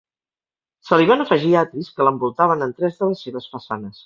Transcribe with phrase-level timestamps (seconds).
[0.89, 3.95] Se li van afegir atris que l'envoltaven en tres de les seves façanes.